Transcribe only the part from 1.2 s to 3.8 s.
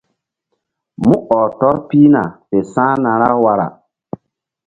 ɔh tɔr pihna fe sa̧hna ra wara.